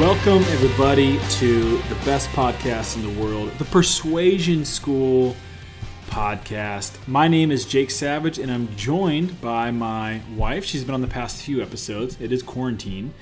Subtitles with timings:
[0.00, 5.36] Welcome, everybody, to the best podcast in the world, the Persuasion School
[6.06, 6.96] podcast.
[7.06, 10.64] My name is Jake Savage, and I'm joined by my wife.
[10.64, 12.16] She's been on the past few episodes.
[12.18, 13.12] It is quarantine.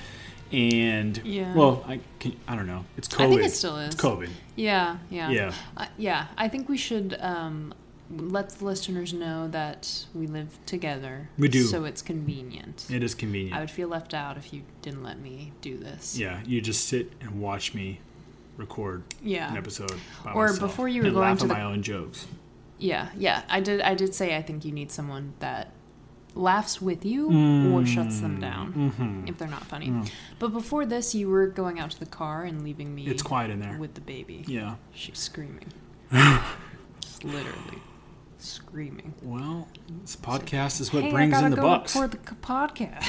[0.53, 1.53] And, Yeah.
[1.53, 2.85] well, I, can, I don't know.
[2.97, 3.25] It's COVID.
[3.25, 3.95] I think it still is.
[3.95, 4.29] It's COVID.
[4.55, 5.55] Yeah, yeah, Yeah.
[5.77, 6.27] uh, yeah.
[6.37, 7.75] I think we should um,
[8.11, 11.29] let the listeners know that we live together.
[11.39, 11.65] We do.
[11.65, 12.87] so it's convenient.
[12.91, 13.55] It is convenient.
[13.57, 16.19] I would feel left out if you didn't let me do this.
[16.19, 18.01] Yeah, you just sit and watch me
[18.57, 19.93] record yeah, an episode
[20.25, 22.27] by Or before you were going to at the- my own jokes.
[22.79, 23.43] yeah, yeah.
[23.49, 23.81] I did.
[23.83, 25.73] I did say I think you need someone that
[26.35, 27.27] laughs with you
[27.75, 29.29] or shuts them down Mm-hmm.
[29.29, 29.93] if they're not funny.
[30.39, 33.07] But before this, you were going out to the car and leaving me.
[33.07, 33.77] It's quiet in there.
[33.79, 34.45] with the baby.
[34.47, 34.77] Yeah.
[34.95, 35.73] She's screaming.
[37.25, 37.83] Literally
[38.39, 39.15] screaming.
[39.23, 39.69] Well,
[40.03, 41.93] this podcast is what hey, brings in the go bucks.
[41.93, 43.05] for the podcast.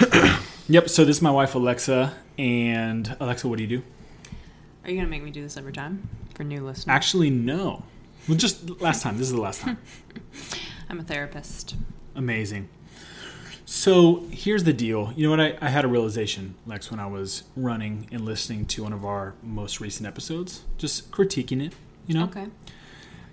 [0.70, 0.88] Yep.
[0.88, 3.82] So this is my wife Alexa, and Alexa, what do you do?
[4.84, 6.86] Are you gonna make me do this every time for new listeners?
[6.86, 7.82] Actually, no.
[8.28, 9.18] Well, just last time.
[9.18, 9.78] This is the last time.
[10.88, 11.74] I'm a therapist.
[12.14, 12.68] Amazing.
[13.64, 15.12] So here's the deal.
[15.16, 15.40] You know what?
[15.40, 19.04] I, I had a realization, Lex, when I was running and listening to one of
[19.04, 21.72] our most recent episodes, just critiquing it.
[22.06, 22.46] You know, Okay.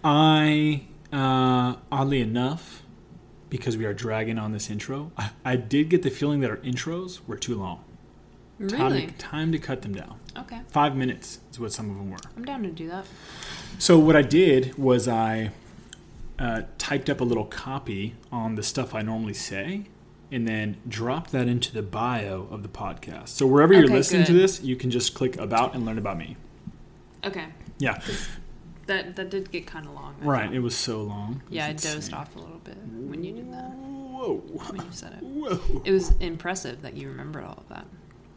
[0.10, 2.82] I uh, oddly enough,
[3.50, 6.58] because we are dragging on this intro, I, I did get the feeling that our
[6.58, 7.84] intros were too long.
[8.70, 9.08] Time Really?
[9.08, 10.18] to, time to cut them down.
[10.38, 10.62] Okay.
[10.70, 12.18] Five minutes is what some of them were.
[12.38, 13.06] I'm down to do that.
[13.80, 15.52] So what I did was I
[16.40, 19.88] uh, typed up a little copy on the stuff I normally say,
[20.32, 23.30] and then dropped that into the bio of the podcast.
[23.30, 26.18] So wherever you're Okay, listening to this, you can just click about and learn about
[26.18, 26.38] me.
[27.26, 27.46] Okay.
[27.78, 28.02] Yeah,
[28.88, 30.16] That that did get kind of long.
[30.22, 30.46] I right.
[30.46, 30.56] thought.
[30.56, 31.42] It was so long.
[31.50, 33.72] It Yeah, I dozed off a little bit when you did that.
[34.18, 35.82] Whoa, When you said it, whoa.
[35.86, 37.86] it was impressive that you remembered all of that.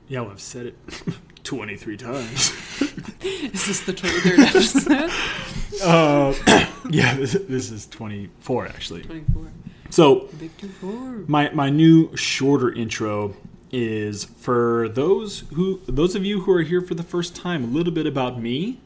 [0.08, 0.76] Yeah, well, I've said it
[1.44, 2.50] 23 times.
[3.22, 4.38] Is this the 23rd
[5.80, 5.82] episode?
[5.82, 6.34] uh,
[6.90, 9.02] yeah, this, this is 24 actually.
[9.02, 9.52] 24.
[9.90, 11.24] So Big 24.
[11.28, 13.34] My my new shorter intro
[13.72, 17.64] is for those who those of you who are here for the first time.
[17.64, 18.80] A little bit about me.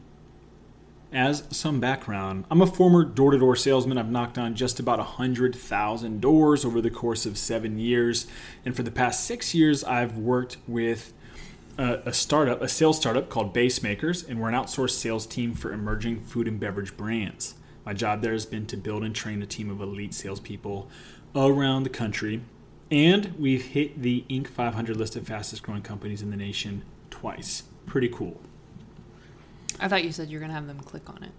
[1.15, 3.97] As some background, I'm a former door-to-door salesman.
[3.97, 8.27] I've knocked on just about hundred thousand doors over the course of seven years,
[8.65, 11.13] and for the past six years, I've worked with
[11.77, 15.71] a, a startup, a sales startup called Basemakers, and we're an outsourced sales team for
[15.71, 17.53] emerging food and beverage brands.
[17.85, 20.89] My job there has been to build and train a team of elite salespeople
[21.33, 22.41] around the country,
[22.91, 24.47] and we've hit the Inc.
[24.47, 27.63] 500 list of fastest growing companies in the nation twice.
[27.85, 28.41] Pretty cool.
[29.79, 31.31] I thought you said you were gonna have them click on it.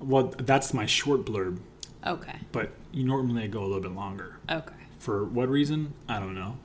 [0.00, 1.58] Well, that's my short blurb,
[2.06, 2.38] Okay.
[2.50, 4.36] but you normally go a little bit longer.
[4.50, 4.74] Okay.
[4.98, 5.92] For what reason?
[6.08, 6.56] I don't know.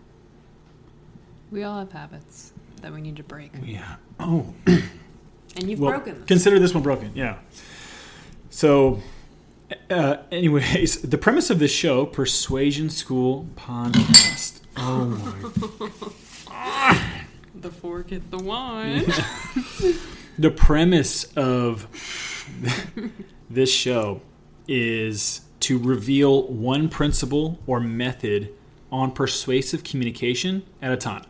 [1.51, 2.51] We all have habits
[2.81, 3.95] that we need to break, Yeah.
[4.19, 4.83] Oh, and
[5.69, 6.25] you've well, broken them.
[6.25, 7.11] Consider this one broken.
[7.15, 7.37] Yeah.
[8.49, 9.01] So,
[9.89, 14.61] uh, anyways, the premise of this show, Persuasion School Podcast.
[14.77, 17.01] Oh my
[17.55, 19.05] The fork hit the wine.
[20.37, 21.87] the premise of
[23.49, 24.21] this show
[24.67, 28.53] is to reveal one principle or method
[28.91, 31.25] on persuasive communication at a time.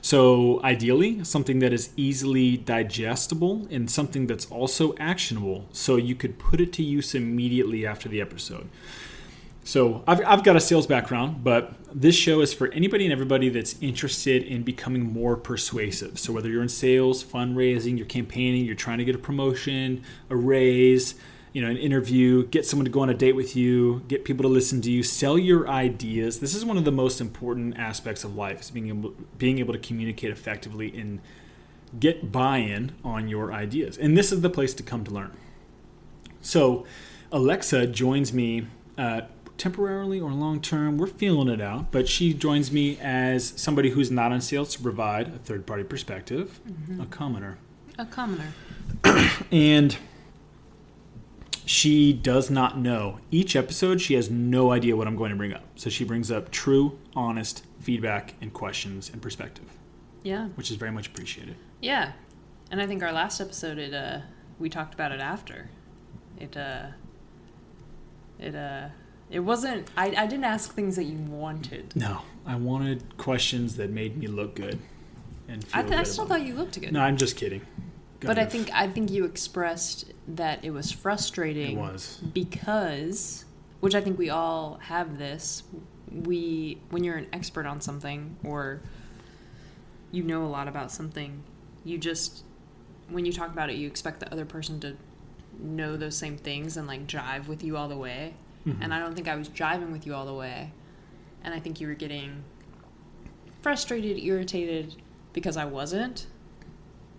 [0.00, 6.38] So, ideally, something that is easily digestible and something that's also actionable so you could
[6.38, 8.68] put it to use immediately after the episode.
[9.68, 13.50] So, I've, I've got a sales background, but this show is for anybody and everybody
[13.50, 16.18] that's interested in becoming more persuasive.
[16.18, 20.36] So, whether you're in sales, fundraising, you're campaigning, you're trying to get a promotion, a
[20.36, 21.16] raise,
[21.52, 24.42] you know, an interview, get someone to go on a date with you, get people
[24.44, 26.40] to listen to you, sell your ideas.
[26.40, 29.74] This is one of the most important aspects of life is being able being able
[29.74, 31.20] to communicate effectively and
[32.00, 33.98] get buy-in on your ideas.
[33.98, 35.36] And this is the place to come to learn.
[36.40, 36.86] So,
[37.30, 38.66] Alexa joins me
[38.98, 39.20] uh,
[39.58, 40.96] temporarily or long term.
[40.98, 44.82] We're feeling it out, but she joins me as somebody who's not on sales to
[44.82, 46.60] provide a third party perspective,
[47.00, 47.58] a commoner.
[47.98, 48.52] A commoner.
[49.52, 49.96] And
[51.64, 53.18] she does not know.
[53.30, 55.64] Each episode, she has no idea what I'm going to bring up.
[55.76, 59.66] So she brings up true, honest feedback and questions and perspective,
[60.22, 60.48] Yeah.
[60.54, 61.56] which is very much appreciated.
[61.82, 62.12] Yeah.
[62.70, 64.20] And I think our last episode it uh
[64.58, 65.68] we talked about it after.
[66.38, 66.86] It uh
[68.38, 68.88] it uh
[69.30, 71.94] it wasn't I, I didn't ask things that you wanted.
[71.96, 74.78] No, I wanted questions that made me look good
[75.48, 76.92] and feel I, th- I still thought you looked good.
[76.92, 77.62] No, I'm just kidding.
[78.20, 81.76] but Kind I think I think you expressed that it was frustrating.
[81.76, 82.18] it was.
[82.32, 83.44] because
[83.80, 85.62] which I think we all have this
[86.10, 88.80] we when you're an expert on something or
[90.10, 91.42] you know a lot about something,
[91.84, 92.44] you just
[93.10, 94.96] when you talk about it, you expect the other person to
[95.58, 98.34] know those same things and like jive with you all the way.
[98.66, 98.78] Mhm.
[98.80, 100.72] And I don't think I was driving with you all the way.
[101.42, 102.42] And I think you were getting
[103.62, 104.96] frustrated, irritated
[105.32, 106.26] because I wasn't.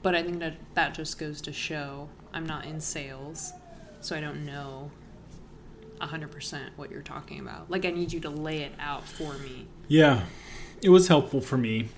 [0.01, 3.53] But I think that that just goes to show I'm not in sales,
[4.01, 4.91] so I don't know
[5.99, 7.69] 100% what you're talking about.
[7.69, 9.67] Like, I need you to lay it out for me.
[9.87, 10.23] Yeah,
[10.81, 11.89] it was helpful for me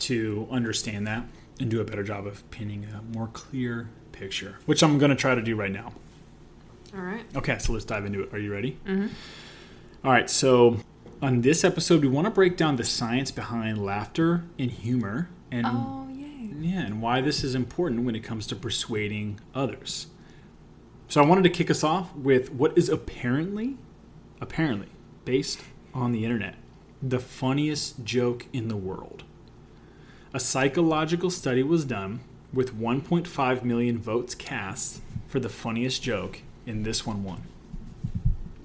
[0.00, 1.24] to understand that
[1.60, 5.16] and do a better job of painting a more clear picture, which I'm going to
[5.16, 5.92] try to do right now.
[6.96, 7.24] All right.
[7.36, 8.32] Okay, so let's dive into it.
[8.32, 8.78] Are you ready?
[8.86, 9.08] Mm-hmm.
[10.04, 10.78] All right, so
[11.20, 15.66] on this episode, we want to break down the science behind laughter and humor and
[15.68, 16.50] Oh, yay.
[16.60, 20.06] yeah, and why this is important when it comes to persuading others.
[21.08, 23.76] So I wanted to kick us off with what is apparently
[24.40, 24.88] apparently
[25.24, 25.60] based
[25.94, 26.54] on the internet,
[27.02, 29.24] the funniest joke in the world.
[30.34, 32.20] A psychological study was done
[32.52, 37.42] with 1.5 million votes cast for the funniest joke, and this one won.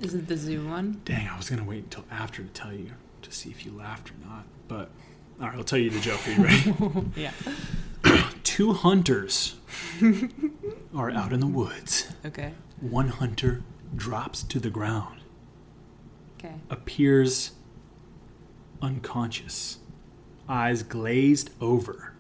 [0.02, 1.02] Is it the zoo one?
[1.06, 4.10] Dang, I was gonna wait until after to tell you to see if you laughed
[4.12, 4.46] or not.
[4.68, 4.90] But
[5.40, 6.20] all right, I'll tell you the joke.
[6.28, 6.74] Are you ready?
[7.16, 7.32] Yeah.
[8.44, 9.56] Two hunters
[10.96, 12.12] are out in the woods.
[12.26, 12.54] Okay.
[12.80, 13.62] One hunter
[13.96, 15.20] drops to the ground,
[16.40, 16.56] Okay.
[16.70, 17.52] appears
[18.82, 19.78] unconscious,
[20.50, 22.14] eyes glazed over.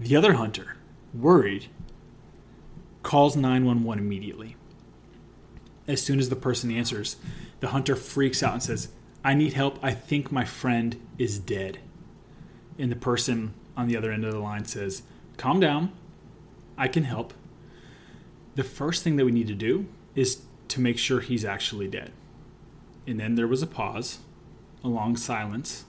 [0.00, 0.76] The other hunter,
[1.14, 1.66] worried,
[3.02, 4.56] calls 911 immediately.
[5.88, 7.16] As soon as the person answers,
[7.60, 8.88] the hunter freaks out and says,
[9.24, 9.78] I need help.
[9.82, 11.78] I think my friend is dead.
[12.78, 15.02] And the person on the other end of the line says,
[15.36, 15.92] Calm down.
[16.76, 17.32] I can help.
[18.54, 22.12] The first thing that we need to do is to make sure he's actually dead.
[23.06, 24.18] And then there was a pause,
[24.84, 25.84] a long silence.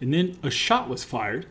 [0.00, 1.46] And then a shot was fired.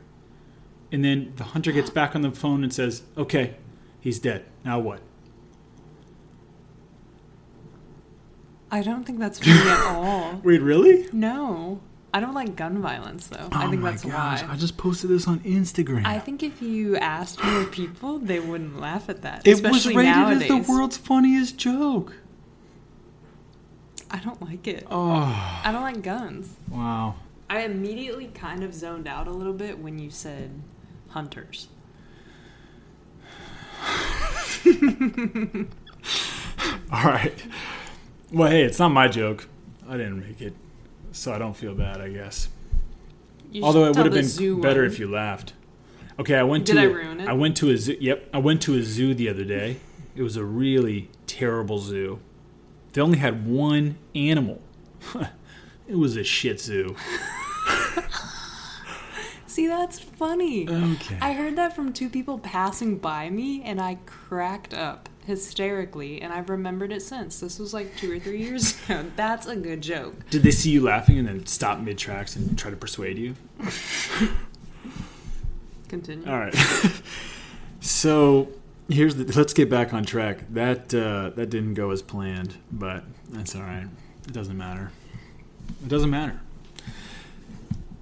[0.92, 3.56] And then the hunter gets back on the phone and says, Okay,
[4.00, 4.45] he's dead.
[4.63, 5.01] Now what?
[8.71, 10.42] I don't think that's funny at all.
[10.44, 11.07] Wait, really?
[11.12, 11.81] No.
[12.13, 13.50] I don't like gun violence, though.
[13.51, 14.50] I oh think my that's gosh, why.
[14.51, 16.06] I just posted this on Instagram.
[16.06, 19.45] I think if you asked more people, they wouldn't laugh at that.
[19.45, 20.51] it was especially rated nowadays.
[20.51, 22.16] as the world's funniest joke.
[24.12, 24.88] I don't like it.
[24.89, 25.12] Oh,
[25.63, 26.56] I don't like guns.
[26.69, 27.16] wow.
[27.48, 30.51] I immediately kind of zoned out a little bit when you said
[31.10, 31.68] hunters.
[36.92, 37.44] All right.
[38.31, 39.47] Well, hey, it's not my joke.
[39.87, 40.53] I didn't make it,
[41.11, 42.49] so I don't feel bad, I guess.
[43.51, 44.91] You Although it would have been better one.
[44.91, 45.53] if you laughed.
[46.19, 46.81] Okay, I went Did to.
[46.81, 47.27] I a- ruin it?
[47.27, 47.97] I went to a zoo.
[47.99, 49.77] Yep, I went to a zoo the other day.
[50.15, 52.19] It was a really terrible zoo.
[52.93, 54.61] They only had one animal.
[55.87, 56.95] it was a Shih Tzu.
[59.47, 60.69] See, that's funny.
[60.69, 61.17] Okay.
[61.21, 66.33] I heard that from two people passing by me, and I cracked up hysterically, and
[66.33, 67.39] I've remembered it since.
[67.39, 69.05] This was like two or three years ago.
[69.15, 70.29] That's a good joke.
[70.29, 73.35] Did they see you laughing and then stop mid tracks and try to persuade you?
[75.87, 76.29] Continue.
[76.29, 76.55] All right.
[77.79, 78.49] so
[78.89, 79.23] here's the.
[79.25, 80.39] Let's get back on track.
[80.49, 83.87] That uh, that didn't go as planned, but that's all right.
[84.27, 84.91] It doesn't matter.
[85.83, 86.39] It doesn't matter.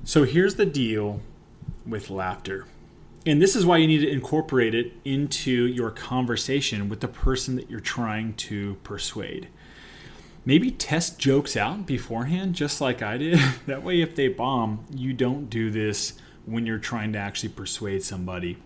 [0.04, 1.22] So here's the deal
[1.86, 2.66] with laughter.
[3.28, 7.58] And this is why you need to incorporate it into your conversation with the person
[7.58, 9.50] that you're trying to persuade.
[10.46, 13.38] Maybe test jokes out beforehand, just like I did.
[13.68, 16.14] that way, if they bomb, you don't do this
[16.46, 18.60] when you're trying to actually persuade somebody.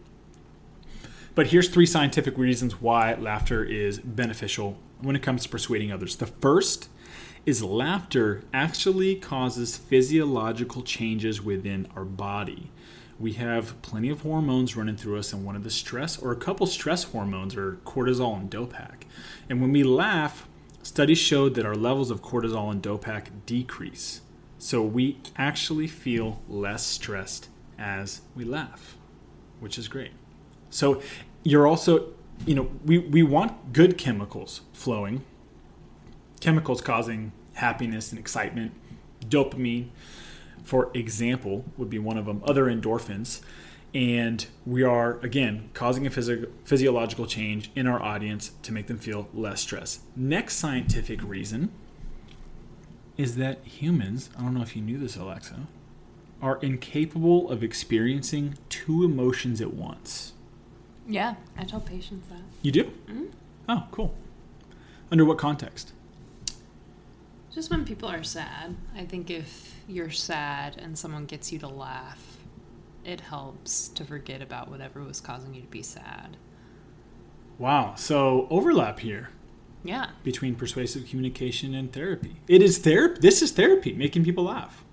[1.33, 6.17] But here's three scientific reasons why laughter is beneficial when it comes to persuading others.
[6.17, 6.87] The first
[7.47, 12.69] is laughter actually causes physiological changes within our body.
[13.21, 16.35] We have plenty of hormones running through us, and one of the stress, or a
[16.35, 19.03] couple stress hormones, are cortisol and dopac.
[19.47, 20.47] And when we laugh,
[20.81, 24.21] studies showed that our levels of cortisol and dopac decrease.
[24.57, 28.97] So we actually feel less stressed as we laugh,
[29.59, 30.13] which is great.
[30.71, 30.99] So
[31.43, 32.13] you're also,
[32.47, 35.23] you know, we, we want good chemicals flowing,
[36.39, 38.71] chemicals causing happiness and excitement,
[39.25, 39.89] dopamine,
[40.63, 43.41] for example, would be one of them, other endorphins.
[43.93, 48.97] And we are, again, causing a physio- physiological change in our audience to make them
[48.97, 50.01] feel less stressed.
[50.15, 51.71] Next scientific reason
[53.17, 55.67] is that humans, I don't know if you knew this, Alexa,
[56.41, 60.33] are incapable of experiencing two emotions at once.
[61.07, 62.41] Yeah, I tell patients that.
[62.61, 62.91] You do?
[63.09, 63.27] Mhm.
[63.67, 64.15] Oh, cool.
[65.11, 65.91] Under what context?
[67.53, 71.67] Just when people are sad, I think if you're sad and someone gets you to
[71.67, 72.37] laugh,
[73.03, 76.37] it helps to forget about whatever was causing you to be sad.
[77.57, 77.93] Wow.
[77.95, 79.29] So overlap here
[79.83, 80.11] Yeah.
[80.23, 82.37] between persuasive communication and therapy.
[82.47, 83.19] It is therapy.
[83.21, 84.83] This is therapy, making people laugh.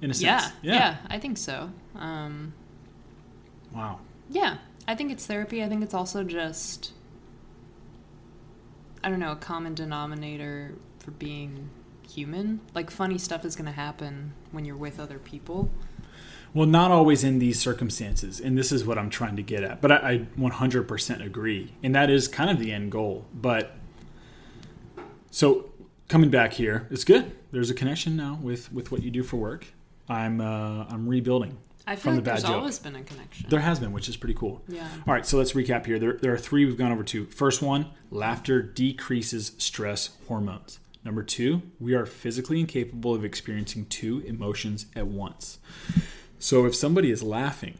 [0.00, 0.22] In a sense.
[0.22, 0.54] Yeah, sense.
[0.62, 0.96] yeah.
[1.08, 1.70] I think so.
[1.96, 2.52] Um,
[3.74, 4.00] Wow.
[4.30, 5.62] yeah, I think it's therapy.
[5.62, 6.92] I think it's also just,
[9.02, 11.68] I don't know, a common denominator for being
[12.08, 12.60] human.
[12.74, 15.70] Like, funny stuff is going to happen when you're with other people.
[16.54, 19.80] Well, not always in these circumstances, and this is what I'm trying to get at.
[19.82, 23.26] But I, I 100% agree, and that is kind of the end goal.
[23.34, 23.72] But
[25.30, 25.70] so
[26.08, 27.32] coming back here, it's good.
[27.50, 29.66] There's a connection now with with what you do for work.
[30.08, 31.58] I'm uh, I'm rebuilding.
[31.86, 32.56] I feel From like the bad there's joke.
[32.56, 33.46] always been a connection.
[33.48, 34.62] There has been, which is pretty cool.
[34.68, 34.86] yeah.
[35.06, 35.98] All right, so let's recap here.
[35.98, 37.24] There, there are three we've gone over to.
[37.26, 40.80] First one, laughter decreases stress hormones.
[41.08, 45.58] Number two, we are physically incapable of experiencing two emotions at once.
[46.38, 47.78] So if somebody is laughing,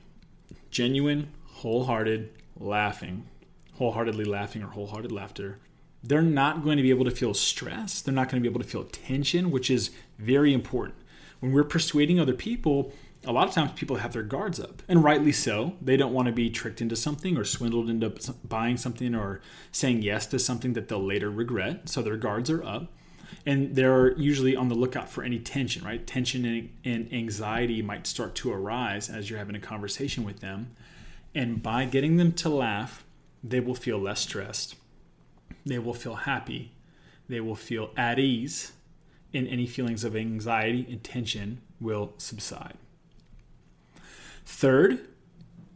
[0.70, 3.26] genuine, wholehearted laughing,
[3.74, 5.58] wholeheartedly laughing or wholehearted laughter,
[6.02, 8.00] they're not going to be able to feel stress.
[8.00, 10.96] They're not going to be able to feel tension, which is very important.
[11.40, 12.94] When we're persuading other people,
[13.26, 15.74] a lot of times people have their guards up, and rightly so.
[15.82, 18.10] They don't want to be tricked into something or swindled into
[18.42, 21.90] buying something or saying yes to something that they'll later regret.
[21.90, 22.94] So their guards are up.
[23.46, 26.06] And they're usually on the lookout for any tension, right?
[26.06, 30.74] Tension and, and anxiety might start to arise as you're having a conversation with them.
[31.34, 33.04] And by getting them to laugh,
[33.42, 34.74] they will feel less stressed.
[35.64, 36.72] They will feel happy.
[37.28, 38.72] They will feel at ease.
[39.34, 42.74] And any feelings of anxiety and tension will subside.
[44.46, 45.06] Third,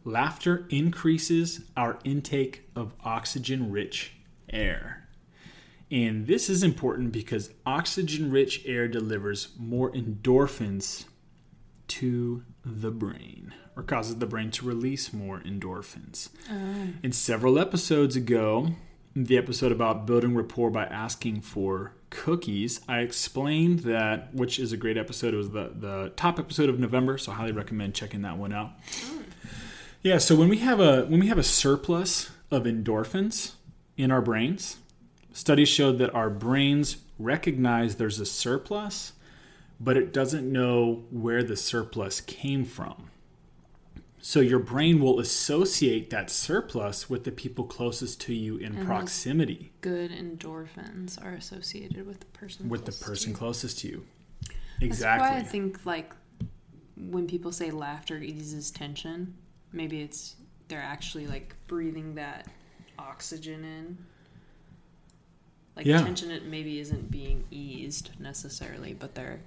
[0.03, 4.13] laughter increases our intake of oxygen rich
[4.49, 5.02] air.
[5.93, 11.05] And this is important because oxygen rich air delivers more endorphins
[11.89, 16.29] to the brain or causes the brain to release more endorphins.
[16.51, 16.87] Oh.
[17.03, 18.69] In several episodes ago,
[19.15, 24.77] the episode about building rapport by asking for cookies, I explained that, which is a
[24.77, 25.35] great episode.
[25.35, 28.51] It was the, the top episode of November, so I highly recommend checking that one
[28.51, 28.71] out.
[29.03, 29.21] Hmm.
[30.01, 33.53] Yeah, so when we have a when we have a surplus of endorphins
[33.95, 34.77] in our brains,
[35.33, 39.13] studies showed that our brains recognize there's a surplus,
[39.79, 43.09] but it doesn't know where the surplus came from.
[44.21, 48.85] So your brain will associate that surplus with the people closest to you in And
[48.85, 52.69] proximity, Good endorphins are associated with the person.
[52.69, 53.35] with the closest to person you.
[53.35, 54.05] closest to you.
[54.79, 55.27] Exactly.
[55.27, 56.13] That's why I think like
[56.95, 59.33] when people say laughter eases tension,
[59.73, 60.37] maybe it's
[60.69, 62.47] they're actually like breathing that
[62.97, 63.97] oxygen in.
[65.75, 66.01] Like Yeah.
[66.03, 69.39] tension, it maybe isn't being eased necessarily, but they're,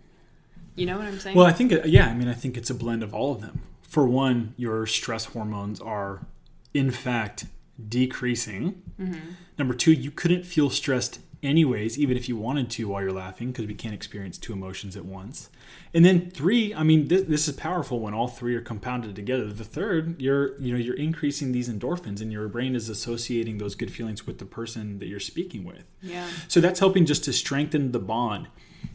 [0.75, 1.37] you know what I'm saying?
[1.37, 3.61] Well, I think, yeah, I mean, I think it's a blend of all of them.
[3.83, 6.27] For one, your stress hormones are,
[6.75, 7.47] in fact,
[7.89, 8.83] decreasing.
[9.01, 9.21] Mm-hmm.
[9.59, 13.53] Number two, you couldn't feel stressed anyways, even if you wanted to while you're laughing,
[13.53, 15.49] because we can't experience two emotions at once.
[15.95, 19.47] And then three, I mean, this, this is powerful when all three are compounded together.
[19.47, 23.75] The third, you're, you know, you're increasing these endorphins, and your brain is associating those
[23.75, 25.93] good feelings with the person that you're speaking with.
[26.03, 28.49] yeah, So that's helping just to strengthen the bond.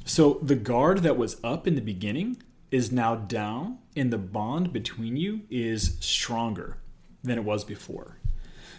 [0.06, 4.72] So the guard that was up in the beginning is now down, and the bond
[4.72, 6.78] between you is stronger
[7.24, 8.18] than it was before.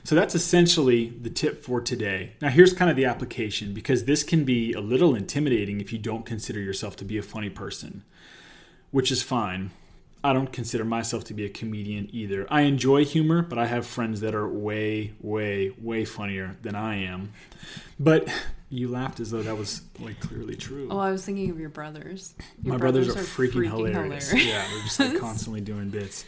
[0.04, 2.32] So that's essentially the tip for today.
[2.40, 5.98] Now, here's kind of the application because this can be a little intimidating if you
[5.98, 8.02] don't consider yourself to be a funny person,
[8.90, 9.70] which is fine.
[10.24, 12.46] I don't consider myself to be a comedian either.
[12.48, 16.96] I enjoy humor, but I have friends that are way, way, way funnier than I
[17.04, 17.32] am.
[17.98, 18.28] But
[18.70, 20.88] you laughed as though that was like clearly true.
[20.90, 22.34] Oh, I was thinking of your brothers.
[22.62, 24.32] Your My brothers, are, freaking, hilarious.
[24.32, 26.24] Yeah, they're just like constantly doing bits.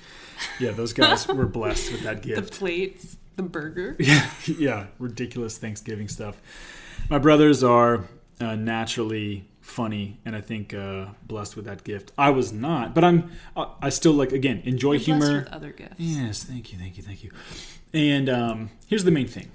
[0.61, 2.53] Yeah, those guys were blessed with that gift.
[2.53, 3.97] the plates, the burger.
[4.01, 6.41] Yeah, yeah, ridiculous Thanksgiving stuff.
[7.11, 8.05] My brothers are
[8.41, 12.13] uh, naturally funny, and I think uh, blessed with that gift.
[12.19, 13.31] I was not, but I'm.
[13.57, 15.39] I I still like again enjoy You're blessed humor.
[15.45, 15.95] with other gifts.
[15.99, 17.31] Yes, thank you, thank you, thank you.
[17.93, 19.51] And um, here's the main thing.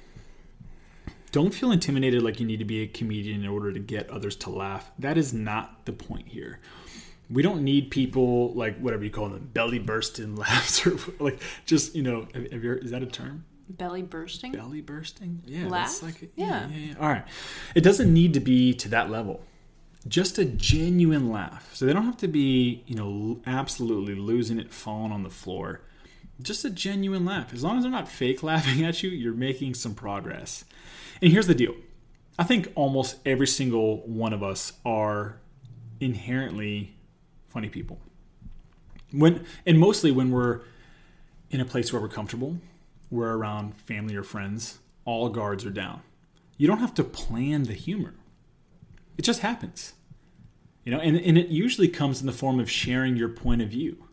[1.31, 4.35] Don't feel intimidated like you need to be a comedian in order to get others
[4.37, 4.89] to laugh.
[4.97, 6.59] That is not the point here.
[7.29, 11.95] We don't need people like whatever you call them, belly bursting laughs or like just
[11.95, 12.27] you know.
[12.33, 13.45] Have, have you heard, is that a term?
[13.69, 14.51] Belly bursting.
[14.53, 15.43] Belly bursting?
[15.45, 15.87] Yeah, Laugh?
[15.87, 16.67] that's like Yeah.
[16.69, 16.93] yeah, yeah.
[16.99, 17.23] All right,
[17.75, 19.41] it doesn't need to be to that level.
[20.07, 21.69] Just a genuine laugh.
[21.75, 25.81] So they don't have to be you know absolutely losing it, falling on the floor.
[26.41, 27.53] Just a genuine laugh.
[27.53, 30.65] As long as they're not fake laughing at you, you're making some progress.
[31.21, 31.75] And here's the deal.
[32.39, 35.41] I think almost every single one of us are
[35.99, 36.95] inherently
[37.49, 37.99] funny people.
[39.11, 40.61] When and mostly when we're
[41.49, 42.57] in a place where we're comfortable,
[43.09, 46.01] we're around family or friends, all guards are down.
[46.57, 48.13] You don't have to plan the humor.
[49.17, 49.93] It just happens.
[50.83, 53.69] You know, and, and it usually comes in the form of sharing your point of
[53.69, 54.05] view.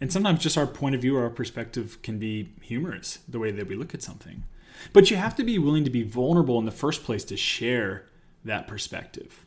[0.00, 3.50] And sometimes just our point of view or our perspective can be humorous, the way
[3.52, 4.44] that we look at something.
[4.92, 8.06] But you have to be willing to be vulnerable in the first place to share
[8.44, 9.46] that perspective.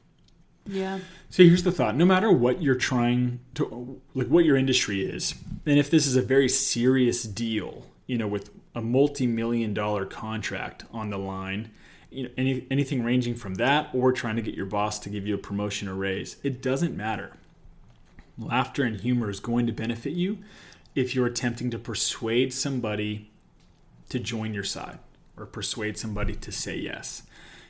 [0.67, 0.99] Yeah.
[1.29, 5.35] So here's the thought no matter what you're trying to, like what your industry is,
[5.65, 10.05] and if this is a very serious deal, you know, with a multi million dollar
[10.05, 11.71] contract on the line,
[12.09, 15.27] you know, any, anything ranging from that or trying to get your boss to give
[15.27, 17.33] you a promotion or raise, it doesn't matter.
[18.37, 20.39] Laughter and humor is going to benefit you
[20.95, 23.31] if you're attempting to persuade somebody
[24.09, 24.99] to join your side
[25.37, 27.23] or persuade somebody to say yes.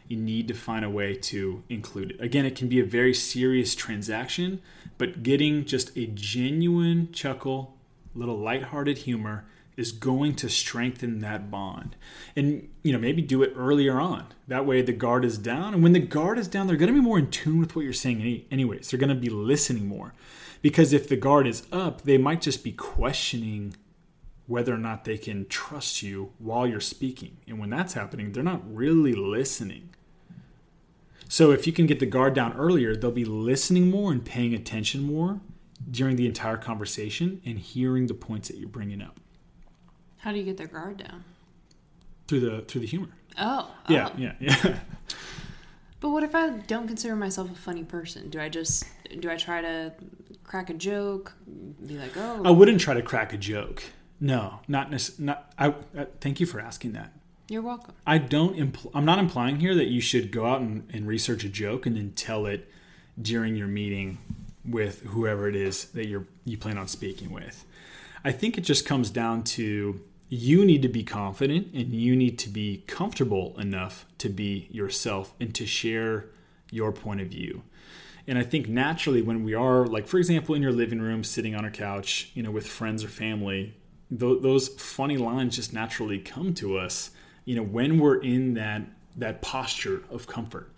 [0.07, 2.21] You need to find a way to include it.
[2.21, 4.61] Again, it can be a very serious transaction,
[4.97, 7.75] but getting just a genuine chuckle,
[8.13, 9.45] little lighthearted humor
[9.77, 11.95] is going to strengthen that bond.
[12.35, 14.27] And you know, maybe do it earlier on.
[14.47, 15.73] That way the guard is down.
[15.73, 17.83] And when the guard is down, they're going to be more in tune with what
[17.83, 18.89] you're saying anyways.
[18.89, 20.13] They're going to be listening more.
[20.61, 23.75] Because if the guard is up, they might just be questioning
[24.47, 27.37] whether or not they can trust you while you're speaking.
[27.47, 29.89] And when that's happening, they're not really listening.
[31.27, 34.53] So if you can get the guard down earlier, they'll be listening more and paying
[34.53, 35.41] attention more
[35.89, 39.19] during the entire conversation and hearing the points that you're bringing up.
[40.17, 41.23] How do you get their guard down?
[42.27, 43.09] Through the through the humor.
[43.37, 43.71] Oh.
[43.87, 44.17] Yeah, oh.
[44.17, 44.79] yeah, yeah.
[46.05, 48.29] But what if I don't consider myself a funny person?
[48.29, 48.85] Do I just
[49.21, 49.91] do I try to
[50.43, 51.33] crack a joke?
[51.83, 53.81] Be like, oh, I wouldn't try to crack a joke.
[54.19, 55.51] No, not necess- not.
[55.57, 57.11] I, uh, thank you for asking that.
[57.47, 57.93] you're welcome.
[58.07, 58.55] I don't.
[58.57, 61.85] Impl- I'm not implying here that you should go out and, and research a joke
[61.85, 62.71] and then tell it
[63.21, 64.17] during your meeting
[64.65, 67.65] with whoever it is that you're you plan on speaking with.
[68.23, 72.39] I think it just comes down to you need to be confident and you need
[72.39, 76.25] to be comfortable enough to be yourself and to share
[76.71, 77.61] your point of view.
[78.27, 81.53] And I think naturally when we are like for example in your living room sitting
[81.53, 83.75] on a couch, you know, with friends or family,
[84.09, 87.11] th- those funny lines just naturally come to us,
[87.45, 88.83] you know, when we're in that
[89.17, 90.71] that posture of comfort.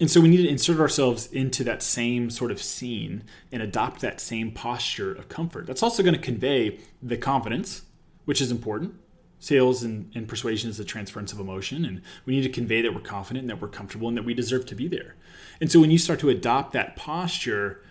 [0.00, 4.00] And so we need to insert ourselves into that same sort of scene and adopt
[4.00, 5.66] that same posture of comfort.
[5.66, 7.82] That's also going to convey the confidence,
[8.24, 8.94] which is important.
[9.38, 12.94] Sales and, and persuasion is the transference of emotion, and we need to convey that
[12.94, 15.16] we're confident and that we're comfortable and that we deserve to be there.
[15.60, 17.82] And so when you start to adopt that posture,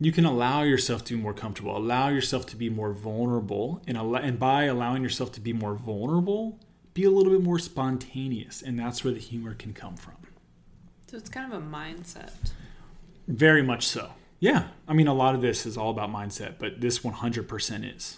[0.00, 3.98] you can allow yourself to be more comfortable, allow yourself to be more vulnerable, and,
[3.98, 6.58] al- and by allowing yourself to be more vulnerable,
[6.94, 8.62] be a little bit more spontaneous.
[8.62, 10.14] And that's where the humor can come from.
[11.06, 12.32] So it's kind of a mindset.
[13.28, 14.12] Very much so.
[14.38, 14.68] Yeah.
[14.88, 18.16] I mean, a lot of this is all about mindset, but this 100% is.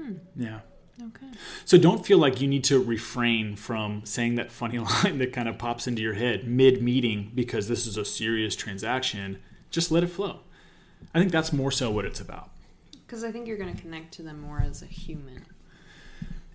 [0.00, 0.14] Hmm.
[0.34, 0.60] Yeah.
[1.02, 1.26] Okay.
[1.66, 5.48] So don't feel like you need to refrain from saying that funny line that kind
[5.48, 9.38] of pops into your head mid meeting because this is a serious transaction.
[9.70, 10.40] Just let it flow.
[11.14, 12.50] I think that's more so what it's about.
[13.06, 15.44] Because I think you're going to connect to them more as a human.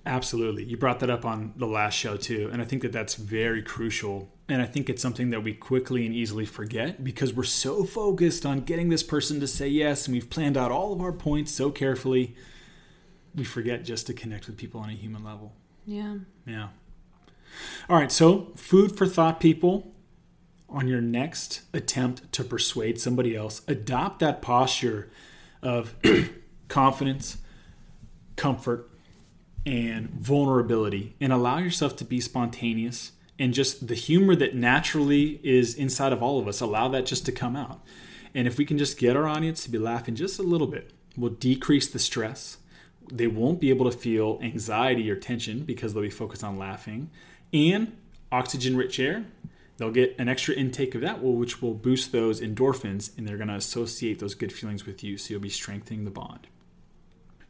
[0.05, 0.63] Absolutely.
[0.63, 2.49] You brought that up on the last show too.
[2.51, 4.29] And I think that that's very crucial.
[4.49, 8.45] And I think it's something that we quickly and easily forget because we're so focused
[8.45, 11.51] on getting this person to say yes and we've planned out all of our points
[11.51, 12.35] so carefully.
[13.35, 15.53] We forget just to connect with people on a human level.
[15.85, 16.15] Yeah.
[16.45, 16.69] Yeah.
[17.87, 18.11] All right.
[18.11, 19.93] So, food for thought, people.
[20.71, 25.11] On your next attempt to persuade somebody else, adopt that posture
[25.61, 25.95] of
[26.69, 27.37] confidence,
[28.37, 28.89] comfort,
[29.65, 35.73] and vulnerability, and allow yourself to be spontaneous and just the humor that naturally is
[35.75, 36.61] inside of all of us.
[36.61, 37.83] Allow that just to come out.
[38.33, 40.91] And if we can just get our audience to be laughing just a little bit,
[41.17, 42.57] we'll decrease the stress.
[43.11, 47.09] They won't be able to feel anxiety or tension because they'll be focused on laughing.
[47.51, 47.97] And
[48.31, 49.25] oxygen rich air,
[49.81, 53.47] they'll get an extra intake of that, which will boost those endorphins, and they're going
[53.47, 55.17] to associate those good feelings with you.
[55.17, 56.45] So you'll be strengthening the bond.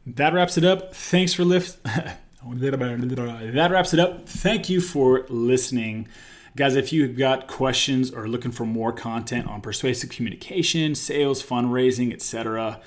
[0.06, 0.94] That wraps it up.
[0.94, 1.78] Thanks for lift.
[2.44, 4.28] Uh, that wraps it up.
[4.28, 6.08] Thank you for listening.
[6.56, 12.12] Guys, if you've got questions or looking for more content on persuasive communication, sales, fundraising,
[12.12, 12.80] etc.,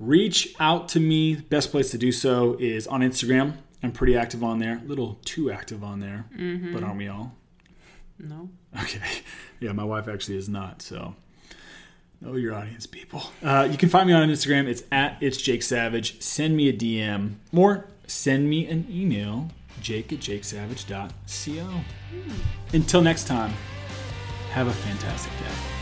[0.00, 1.36] reach out to me.
[1.36, 3.58] Best place to do so is on Instagram.
[3.84, 4.80] I'm pretty active on there.
[4.84, 6.74] A little too active on there, mm-hmm.
[6.74, 7.36] but aren't we all?
[8.18, 8.48] No.
[8.82, 9.00] Okay.
[9.60, 10.82] Yeah, my wife actually is not.
[10.82, 11.16] So
[12.20, 13.24] know your audience, people.
[13.42, 14.68] Uh, you can find me on Instagram.
[14.68, 16.22] It's at it's Jake Savage.
[16.22, 19.50] Send me a DM or send me an email,
[19.80, 21.80] jake at jakesavage.co.
[22.72, 23.52] Until next time,
[24.52, 25.77] have a fantastic day.